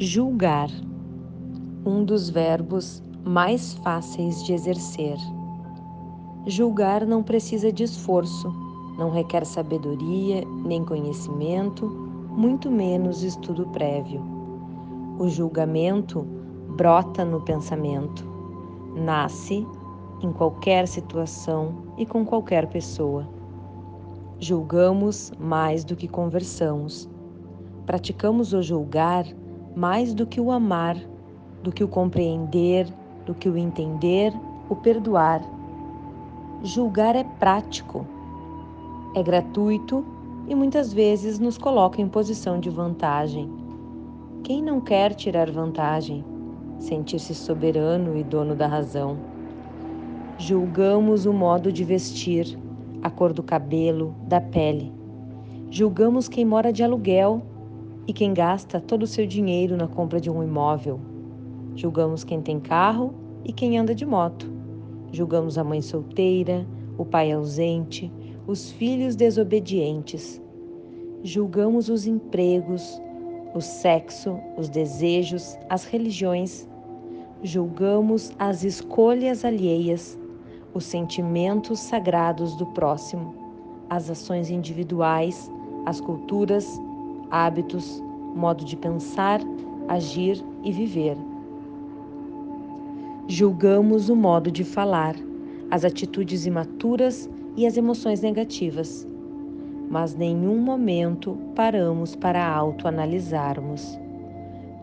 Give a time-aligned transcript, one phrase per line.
[0.00, 0.70] Julgar,
[1.84, 5.16] um dos verbos mais fáceis de exercer.
[6.46, 8.48] Julgar não precisa de esforço,
[8.96, 11.88] não requer sabedoria nem conhecimento,
[12.30, 14.22] muito menos estudo prévio.
[15.18, 16.24] O julgamento
[16.76, 18.24] brota no pensamento,
[18.94, 19.66] nasce
[20.22, 23.28] em qualquer situação e com qualquer pessoa.
[24.38, 27.10] Julgamos mais do que conversamos.
[27.84, 29.26] Praticamos o julgar
[29.76, 30.96] mais do que o amar,
[31.62, 32.86] do que o compreender,
[33.26, 34.32] do que o entender,
[34.68, 35.42] o perdoar.
[36.62, 38.06] Julgar é prático,
[39.14, 40.04] é gratuito
[40.48, 43.50] e muitas vezes nos coloca em posição de vantagem.
[44.42, 46.24] Quem não quer tirar vantagem,
[46.78, 49.18] sentir-se soberano e dono da razão?
[50.38, 52.58] Julgamos o modo de vestir,
[53.02, 54.92] a cor do cabelo, da pele.
[55.70, 57.42] Julgamos quem mora de aluguel
[58.08, 60.98] e quem gasta todo o seu dinheiro na compra de um imóvel.
[61.76, 63.12] Julgamos quem tem carro
[63.44, 64.50] e quem anda de moto.
[65.12, 66.66] Julgamos a mãe solteira,
[66.96, 68.10] o pai ausente,
[68.46, 70.40] os filhos desobedientes.
[71.22, 72.98] Julgamos os empregos,
[73.54, 76.66] o sexo, os desejos, as religiões.
[77.42, 80.18] Julgamos as escolhas alheias,
[80.72, 83.34] os sentimentos sagrados do próximo,
[83.90, 85.50] as ações individuais,
[85.84, 86.80] as culturas,
[87.30, 88.02] hábitos,
[88.34, 89.40] modo de pensar,
[89.88, 91.16] agir e viver.
[93.26, 95.14] Julgamos o modo de falar,
[95.70, 99.06] as atitudes imaturas e as emoções negativas,
[99.90, 103.98] mas nenhum momento paramos para autoanalisarmos.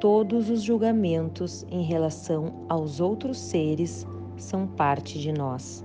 [0.00, 5.84] Todos os julgamentos em relação aos outros seres são parte de nós.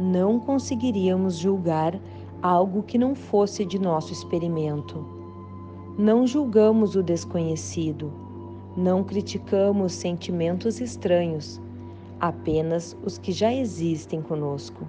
[0.00, 1.98] Não conseguiríamos julgar
[2.40, 5.17] algo que não fosse de nosso experimento
[5.98, 8.12] não julgamos o desconhecido,
[8.76, 11.60] não criticamos sentimentos estranhos,
[12.20, 14.86] apenas os que já existem conosco.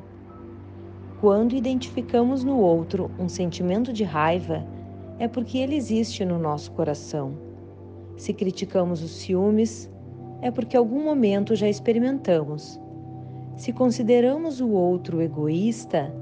[1.19, 4.63] Quando identificamos no outro um sentimento de raiva,
[5.17, 7.33] é porque ele existe no nosso coração.
[8.15, 9.89] Se criticamos os ciúmes,
[10.43, 12.79] é porque algum momento já experimentamos.
[13.57, 16.13] Se consideramos o outro egoísta,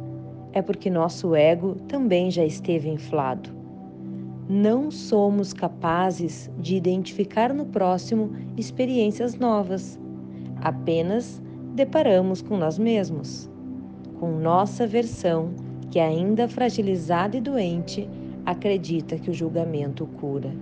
[0.54, 3.57] é porque nosso ego também já esteve inflado
[4.50, 10.00] não somos capazes de identificar no próximo experiências novas,
[10.62, 11.42] apenas
[11.76, 13.50] deparamos com nós mesmos.
[14.20, 15.50] Com nossa versão,
[15.92, 18.10] que ainda fragilizada e doente,
[18.46, 20.56] acredita que o julgamento cura.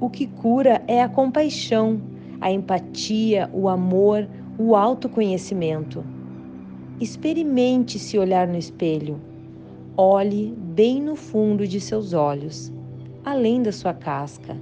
[0.00, 2.00] O que cura é a compaixão,
[2.40, 4.28] a empatia, o amor,
[4.58, 6.04] o autoconhecimento.
[7.00, 9.20] Experimente se olhar no espelho
[9.94, 12.72] Olhe bem no fundo de seus olhos,
[13.22, 14.56] além da sua casca.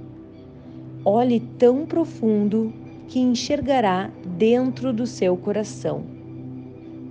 [1.05, 2.73] Olhe tão profundo
[3.07, 6.03] que enxergará dentro do seu coração.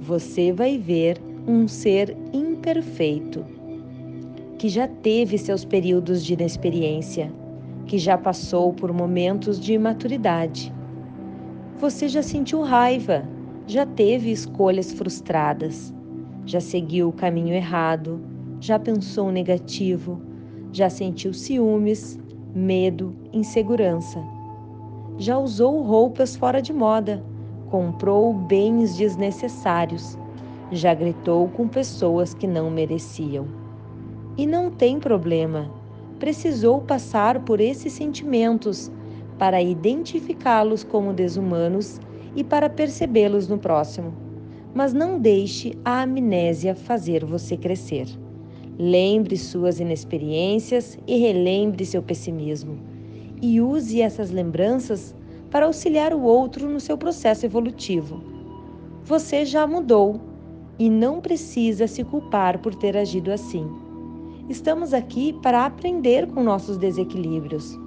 [0.02, 1.16] Você vai ver
[1.48, 3.42] um ser imperfeito,
[4.58, 7.32] que já teve seus períodos de inexperiência,
[7.86, 10.70] que já passou por momentos de imaturidade.
[11.78, 13.26] Você já sentiu raiva,
[13.66, 15.94] já teve escolhas frustradas
[16.50, 18.20] já seguiu o caminho errado,
[18.58, 20.20] já pensou negativo,
[20.72, 22.18] já sentiu ciúmes,
[22.52, 24.20] medo, insegurança.
[25.16, 27.24] Já usou roupas fora de moda,
[27.70, 30.18] comprou bens desnecessários,
[30.72, 33.46] já gritou com pessoas que não mereciam.
[34.36, 35.70] E não tem problema,
[36.18, 38.90] precisou passar por esses sentimentos
[39.38, 42.00] para identificá-los como desumanos
[42.34, 44.29] e para percebê-los no próximo
[44.74, 48.06] mas não deixe a amnésia fazer você crescer.
[48.78, 52.78] Lembre suas inexperiências e relembre seu pessimismo.
[53.42, 55.14] E use essas lembranças
[55.50, 58.22] para auxiliar o outro no seu processo evolutivo.
[59.04, 60.20] Você já mudou
[60.78, 63.66] e não precisa se culpar por ter agido assim.
[64.48, 67.78] Estamos aqui para aprender com nossos desequilíbrios.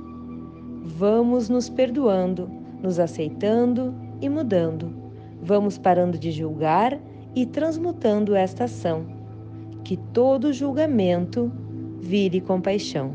[0.83, 2.50] Vamos nos perdoando,
[2.81, 5.02] nos aceitando e mudando
[5.45, 6.97] Vamos parando de julgar
[7.35, 9.05] e transmutando esta ação.
[9.83, 11.51] Que todo julgamento
[11.99, 13.11] vire compaixão.